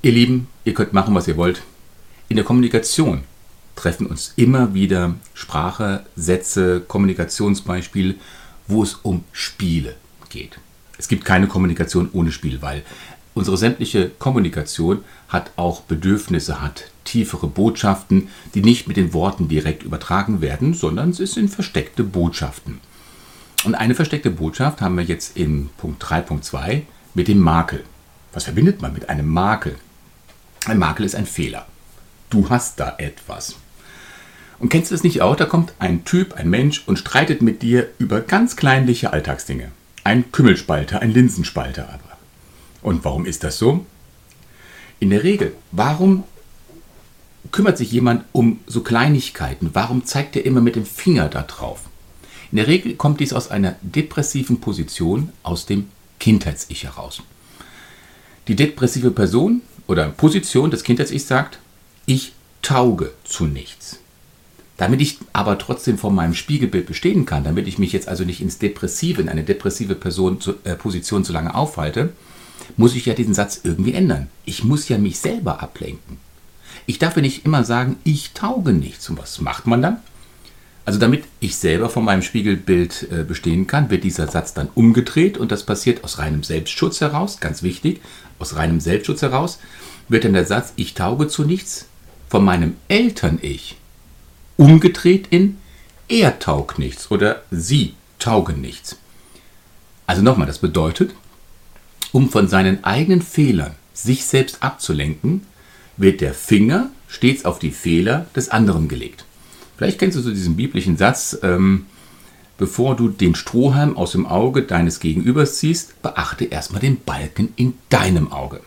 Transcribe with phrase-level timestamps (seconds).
[0.00, 1.62] Ihr Lieben, ihr könnt machen, was ihr wollt.
[2.28, 3.24] In der Kommunikation
[3.74, 8.14] treffen uns immer wieder Sprache, Sätze, Kommunikationsbeispiele,
[8.68, 9.96] wo es um Spiele
[10.28, 10.60] geht.
[10.98, 12.84] Es gibt keine Kommunikation ohne Spiel, weil
[13.34, 19.82] unsere sämtliche Kommunikation hat auch Bedürfnisse, hat tiefere Botschaften, die nicht mit den Worten direkt
[19.82, 22.78] übertragen werden, sondern es sind versteckte Botschaften.
[23.64, 26.82] Und eine versteckte Botschaft haben wir jetzt in Punkt 3.2
[27.14, 27.82] mit dem Makel.
[28.32, 29.74] Was verbindet man mit einem Makel?
[30.68, 31.66] Ein Makel ist ein Fehler.
[32.28, 33.56] Du hast da etwas.
[34.58, 35.34] Und kennst du das nicht auch?
[35.34, 39.72] Da kommt ein Typ, ein Mensch und streitet mit dir über ganz kleinliche Alltagsdinge.
[40.04, 42.18] Ein Kümmelspalter, ein Linsenspalter aber.
[42.82, 43.86] Und warum ist das so?
[45.00, 46.24] In der Regel, warum
[47.50, 49.70] kümmert sich jemand um so Kleinigkeiten?
[49.72, 51.80] Warum zeigt er immer mit dem Finger da drauf?
[52.52, 55.88] In der Regel kommt dies aus einer depressiven Position aus dem
[56.20, 57.22] Kindheits-Ich heraus.
[58.48, 61.58] Die depressive Person oder Position des Kindheits-Ich sagt,
[62.06, 63.98] ich tauge zu nichts.
[64.76, 68.40] Damit ich aber trotzdem vor meinem Spiegelbild bestehen kann, damit ich mich jetzt also nicht
[68.40, 72.12] ins Depressive, in eine depressive Person, äh, Position zu lange aufhalte,
[72.76, 74.28] muss ich ja diesen Satz irgendwie ändern.
[74.44, 76.18] Ich muss ja mich selber ablenken.
[76.86, 79.08] Ich darf ja nicht immer sagen, ich tauge nichts.
[79.10, 79.96] Und was macht man dann?
[80.88, 85.36] Also damit ich selber von meinem Spiegelbild äh, bestehen kann, wird dieser Satz dann umgedreht
[85.36, 88.00] und das passiert aus reinem Selbstschutz heraus, ganz wichtig,
[88.38, 89.58] aus reinem Selbstschutz heraus
[90.08, 91.88] wird dann der Satz ich tauge zu nichts
[92.30, 93.76] von meinem Eltern-Ich
[94.56, 95.58] umgedreht in
[96.08, 98.96] er taugt nichts oder sie taugen nichts.
[100.06, 101.10] Also nochmal, das bedeutet,
[102.12, 105.42] um von seinen eigenen Fehlern sich selbst abzulenken,
[105.98, 109.26] wird der Finger stets auf die Fehler des anderen gelegt.
[109.78, 111.86] Vielleicht kennst du so diesen biblischen Satz, ähm,
[112.58, 117.74] bevor du den Strohhalm aus dem Auge deines Gegenübers ziehst, beachte erstmal den Balken in
[117.88, 118.60] deinem Auge.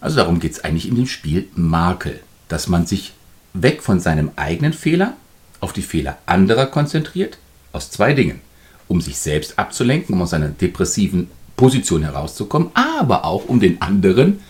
[0.00, 3.12] Also darum geht es eigentlich in dem Spiel Makel, dass man sich
[3.52, 5.18] weg von seinem eigenen Fehler
[5.60, 7.36] auf die Fehler anderer konzentriert,
[7.72, 8.40] aus zwei Dingen.
[8.88, 14.40] Um sich selbst abzulenken, um aus einer depressiven Position herauszukommen, aber auch um den anderen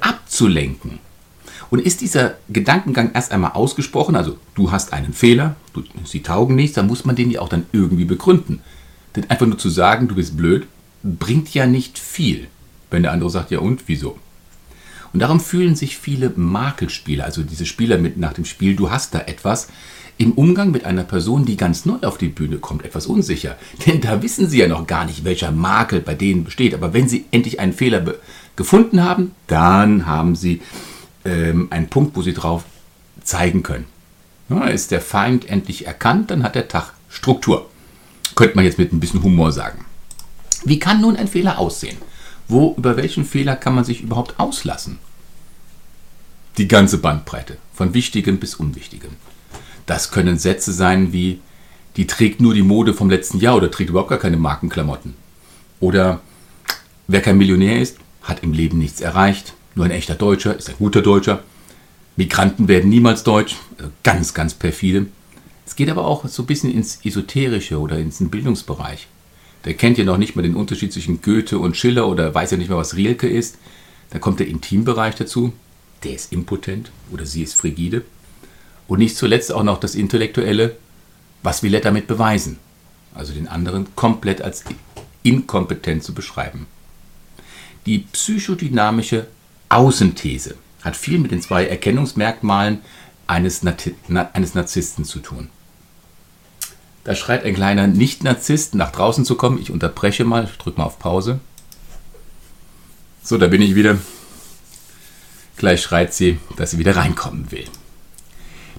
[0.00, 0.98] abzulenken.
[1.70, 6.56] Und ist dieser Gedankengang erst einmal ausgesprochen, also du hast einen Fehler, du, sie taugen
[6.56, 8.60] nichts, dann muss man den ja auch dann irgendwie begründen.
[9.14, 10.66] Denn einfach nur zu sagen, du bist blöd,
[11.02, 12.48] bringt ja nicht viel,
[12.90, 14.18] wenn der andere sagt, ja und, wieso?
[15.12, 19.14] Und darum fühlen sich viele Makelspieler, also diese Spieler mit nach dem Spiel, du hast
[19.14, 19.68] da etwas,
[20.18, 23.56] im Umgang mit einer Person, die ganz neu auf die Bühne kommt, etwas unsicher.
[23.86, 26.74] Denn da wissen sie ja noch gar nicht, welcher Makel bei denen besteht.
[26.74, 28.04] Aber wenn sie endlich einen Fehler
[28.54, 30.60] gefunden haben, dann haben sie
[31.24, 32.64] ähm, einen Punkt, wo sie drauf
[33.22, 33.86] zeigen können.
[34.48, 37.68] Ja, ist der Feind endlich erkannt, dann hat der Tag Struktur.
[38.34, 39.84] Könnte man jetzt mit ein bisschen Humor sagen.
[40.64, 41.98] Wie kann nun ein Fehler aussehen?
[42.48, 44.98] Wo, über welchen Fehler kann man sich überhaupt auslassen?
[46.58, 49.12] Die ganze Bandbreite, von Wichtigem bis Unwichtigem.
[49.86, 51.40] Das können Sätze sein wie,
[51.96, 55.14] die trägt nur die Mode vom letzten Jahr oder trägt überhaupt gar keine Markenklamotten.
[55.80, 56.20] Oder
[57.08, 59.54] wer kein Millionär ist, hat im Leben nichts erreicht.
[59.74, 61.42] Nur ein echter Deutscher ist ein guter Deutscher.
[62.16, 63.56] Migranten werden niemals deutsch.
[63.78, 65.06] Also ganz, ganz perfide.
[65.66, 69.06] Es geht aber auch so ein bisschen ins Esoterische oder ins Bildungsbereich.
[69.64, 72.56] Der kennt ja noch nicht mal den Unterschied zwischen Goethe und Schiller oder weiß ja
[72.56, 73.58] nicht mal, was Rilke ist.
[74.10, 75.52] Dann kommt der Intimbereich dazu.
[76.02, 78.02] Der ist impotent oder sie ist frigide.
[78.88, 80.76] Und nicht zuletzt auch noch das Intellektuelle.
[81.42, 82.58] Was will er damit beweisen?
[83.14, 84.64] Also den anderen komplett als
[85.22, 86.66] inkompetent zu beschreiben.
[87.86, 89.26] Die psychodynamische
[89.70, 92.80] Außenthese hat viel mit den zwei Erkennungsmerkmalen
[93.26, 93.62] eines,
[94.32, 95.48] eines Narzissten zu tun.
[97.04, 99.58] Da schreit ein kleiner Nicht-Narzisst, nach draußen zu kommen.
[99.60, 101.40] Ich unterbreche mal, drücke mal auf Pause.
[103.22, 103.98] So, da bin ich wieder.
[105.56, 107.64] Gleich schreit sie, dass sie wieder reinkommen will.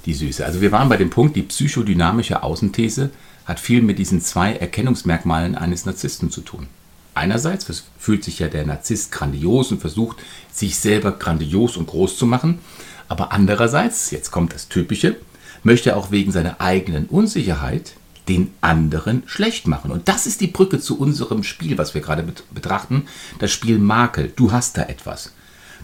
[0.06, 0.46] Die Süße.
[0.46, 3.12] Also wir waren bei dem Punkt, die psychodynamische Außenthese
[3.46, 6.68] hat viel mit diesen zwei Erkennungsmerkmalen eines Narzissten zu tun.
[7.14, 10.18] Einerseits fühlt sich ja der Narzisst grandios und versucht,
[10.52, 12.60] sich selber grandios und groß zu machen.
[13.08, 15.18] Aber andererseits, jetzt kommt das Typische,
[15.64, 17.94] möchte er auch wegen seiner eigenen Unsicherheit
[18.30, 19.92] den anderen schlecht machen.
[19.92, 23.08] Und das ist die Brücke zu unserem Spiel, was wir gerade betrachten.
[23.40, 24.32] Das Spiel Makel.
[24.36, 25.34] Du hast da etwas.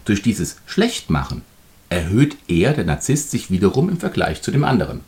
[0.04, 1.42] Durch dieses Schlechtmachen
[1.90, 5.00] erhöht er, der Narzisst, sich wiederum im Vergleich zu dem anderen.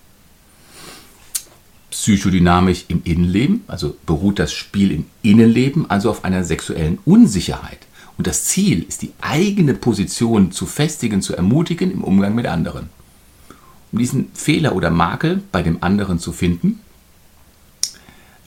[2.00, 7.81] Psychodynamisch im Innenleben, also beruht das Spiel im Innenleben also auf einer sexuellen Unsicherheit.
[8.17, 12.88] Und das Ziel ist, die eigene Position zu festigen, zu ermutigen im Umgang mit anderen.
[13.93, 16.81] Um diesen Fehler oder Makel bei dem anderen zu finden,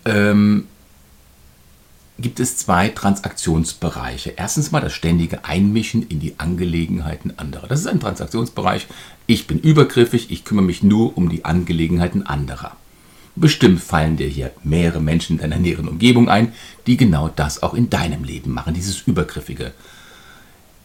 [0.06, 0.66] ähm,
[2.18, 4.34] gibt es zwei Transaktionsbereiche.
[4.36, 7.68] Erstens mal das ständige Einmischen in die Angelegenheiten anderer.
[7.68, 8.88] Das ist ein Transaktionsbereich.
[9.28, 12.78] Ich bin übergriffig, ich kümmere mich nur um die Angelegenheiten anderer.
[13.36, 16.54] Bestimmt fallen dir hier mehrere Menschen in deiner näheren Umgebung ein,
[16.86, 19.74] die genau das auch in deinem Leben machen, dieses Übergriffige.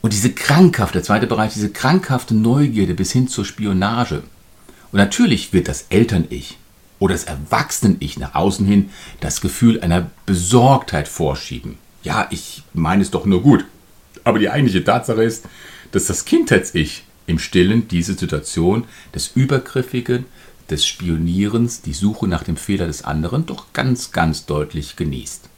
[0.01, 4.23] Und diese krankhafte, der zweite Bereich, diese krankhafte Neugierde bis hin zur Spionage.
[4.93, 6.57] Und natürlich wird das Eltern-Ich
[6.99, 8.91] oder das Erwachsenen-Ich nach außen hin
[9.21, 11.77] das Gefühl einer Besorgtheit vorschieben.
[12.03, 13.67] Ja, ich meine es doch nur gut.
[14.25, 15.45] Aber die eigentliche Tatsache ist,
[15.93, 18.85] dass das Kindheits-Ich im Stillen diese Situation
[19.15, 20.25] des Übergriffigen,
[20.71, 25.49] des Spionierens, die Suche nach dem Fehler des anderen doch ganz, ganz deutlich genießt.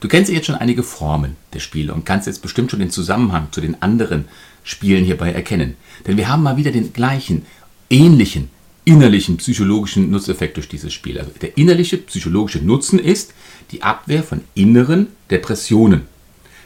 [0.00, 3.48] Du kennst jetzt schon einige Formen der Spiele und kannst jetzt bestimmt schon den Zusammenhang
[3.50, 4.26] zu den anderen
[4.64, 5.76] Spielen hierbei erkennen.
[6.06, 7.44] Denn wir haben mal wieder den gleichen,
[7.90, 8.48] ähnlichen,
[8.84, 11.18] innerlichen psychologischen Nutzeffekt durch dieses Spiel.
[11.18, 13.34] Also der innerliche psychologische Nutzen ist
[13.72, 16.02] die Abwehr von inneren Depressionen.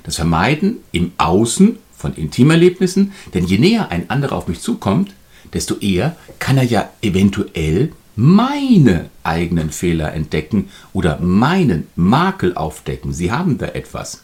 [0.04, 5.12] Das Vermeiden im Außen von Intimerlebnissen, denn je näher ein anderer auf mich zukommt,
[5.52, 13.12] desto eher kann er ja eventuell meine eigenen Fehler entdecken oder meinen Makel aufdecken.
[13.12, 14.22] Sie haben da etwas.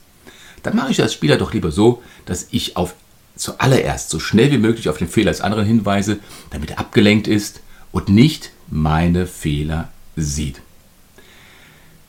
[0.63, 2.95] Dann mache ich als Spieler doch lieber so, dass ich auf
[3.37, 6.19] zuallererst so schnell wie möglich auf den Fehler des anderen hinweise,
[6.51, 10.61] damit er abgelenkt ist und nicht meine Fehler sieht.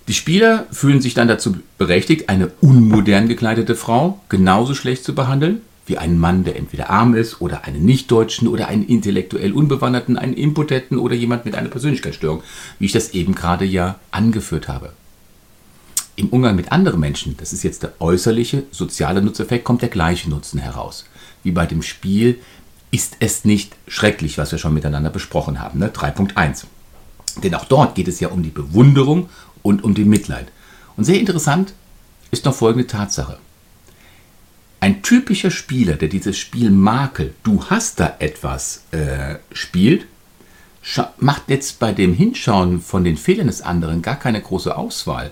[0.07, 5.61] Die Spieler fühlen sich dann dazu berechtigt, eine unmodern gekleidete Frau genauso schlecht zu behandeln
[5.85, 10.33] wie einen Mann, der entweder arm ist oder einen Nichtdeutschen oder einen intellektuell Unbewanderten, einen
[10.33, 12.43] Impotenten oder jemand mit einer Persönlichkeitsstörung,
[12.79, 14.93] wie ich das eben gerade ja angeführt habe.
[16.15, 20.29] Im Umgang mit anderen Menschen, das ist jetzt der äußerliche soziale Nutzeffekt, kommt der gleiche
[20.29, 21.05] Nutzen heraus.
[21.43, 22.39] Wie bei dem Spiel
[22.91, 25.87] ist es nicht schrecklich, was wir schon miteinander besprochen haben, ne?
[25.89, 26.65] 3.1.
[27.43, 29.29] Denn auch dort geht es ja um die Bewunderung
[29.63, 30.47] und um den Mitleid.
[30.97, 31.73] Und sehr interessant
[32.29, 33.37] ist noch folgende Tatsache.
[34.83, 40.07] Ein typischer Spieler, der dieses Spiel Makel, du hast da etwas, äh, spielt,
[41.19, 45.29] macht jetzt bei dem Hinschauen von den Fehlern des anderen gar keine große Auswahl.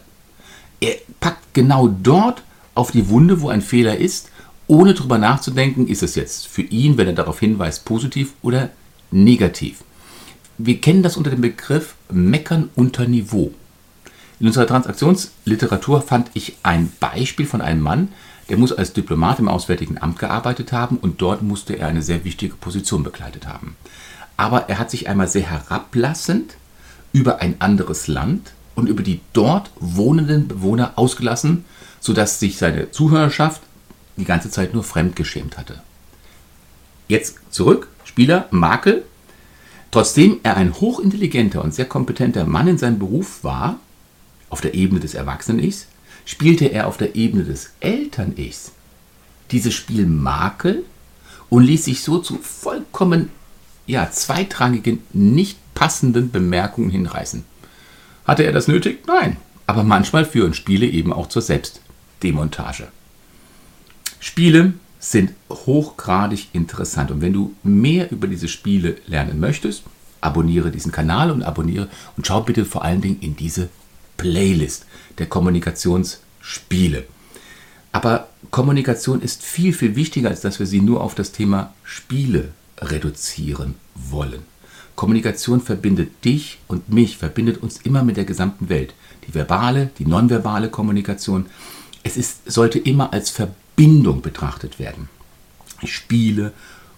[0.79, 2.43] Er packt genau dort
[2.75, 4.29] auf die Wunde, wo ein Fehler ist,
[4.67, 8.69] ohne darüber nachzudenken, ist es jetzt für ihn, wenn er darauf hinweist, positiv oder
[9.09, 9.79] negativ.
[10.59, 13.51] Wir kennen das unter dem Begriff Meckern unter Niveau.
[14.39, 18.09] In unserer Transaktionsliteratur fand ich ein Beispiel von einem Mann,
[18.49, 22.25] der muss als Diplomat im Auswärtigen Amt gearbeitet haben und dort musste er eine sehr
[22.25, 23.75] wichtige Position bekleidet haben.
[24.37, 26.55] Aber er hat sich einmal sehr herablassend
[27.13, 31.65] über ein anderes Land und über die dort wohnenden Bewohner ausgelassen,
[31.99, 33.61] sodass sich seine Zuhörerschaft
[34.17, 35.81] die ganze Zeit nur fremdgeschämt hatte.
[37.07, 39.03] Jetzt zurück, Spieler Makel.
[39.91, 43.79] Trotzdem er ein hochintelligenter und sehr kompetenter Mann in seinem Beruf war,
[44.49, 45.87] auf der Ebene des Erwachsenen-Ichs,
[46.25, 48.71] spielte er auf der Ebene des Eltern-Ichs
[49.51, 50.83] dieses Spiel Makel
[51.49, 53.29] und ließ sich so zu vollkommen
[53.87, 57.43] ja, zweitrangigen, nicht passenden Bemerkungen hinreißen.
[58.25, 59.07] Hatte er das nötig?
[59.07, 59.37] Nein.
[59.65, 62.87] Aber manchmal führen Spiele eben auch zur Selbstdemontage.
[64.19, 69.83] Spiele sind hochgradig interessant und wenn du mehr über diese Spiele lernen möchtest,
[70.21, 71.87] abonniere diesen Kanal und abonniere
[72.17, 73.69] und schau bitte vor allen Dingen in diese
[74.19, 74.85] Playlist
[75.17, 77.05] der Kommunikationsspiele.
[77.91, 82.49] Aber Kommunikation ist viel, viel wichtiger, als dass wir sie nur auf das Thema Spiele
[82.77, 84.43] reduzieren wollen.
[84.95, 88.93] Kommunikation verbindet dich und mich, verbindet uns immer mit der gesamten Welt.
[89.25, 91.45] Die verbale, die nonverbale Kommunikation.
[92.03, 95.07] Es ist, sollte immer als Verbindung betrachtet werden.
[95.85, 96.51] Spiele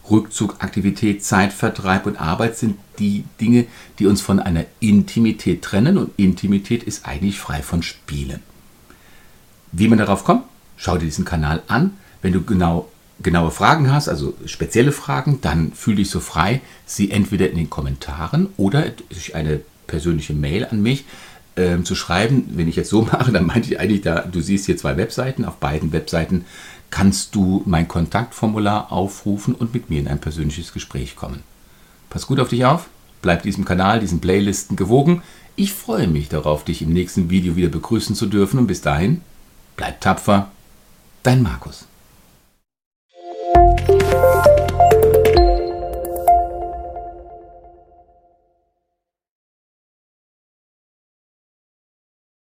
[0.10, 3.66] Rückzug, Aktivität, Zeitvertreib und Arbeit sind die Dinge,
[4.00, 8.42] die uns von einer Intimität trennen und Intimität ist eigentlich frei von Spielen.
[9.72, 10.44] Wie man darauf kommt,
[10.76, 11.94] schau dir diesen Kanal an.
[12.22, 12.90] Wenn du genau,
[13.22, 17.70] genaue Fragen hast, also spezielle Fragen, dann fühle dich so frei, sie entweder in den
[17.70, 21.06] Kommentaren oder durch eine persönliche Mail an mich
[21.56, 22.50] äh, zu schreiben.
[22.56, 25.46] Wenn ich jetzt so mache, dann meinte ich eigentlich, da, du siehst hier zwei Webseiten.
[25.46, 26.46] Auf beiden Webseiten
[26.92, 31.44] kannst du mein Kontaktformular aufrufen und mit mir in ein persönliches Gespräch kommen.
[32.10, 32.88] Pass gut auf dich auf,
[33.22, 35.24] bleib diesem Kanal, diesen Playlisten gewogen.
[35.56, 39.22] Ich freue mich darauf, dich im nächsten Video wieder begrüßen zu dürfen und bis dahin,
[39.78, 40.52] bleib tapfer,
[41.24, 41.88] dein Markus.